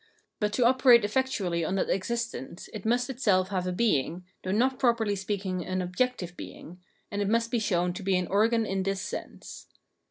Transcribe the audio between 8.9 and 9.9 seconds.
sense.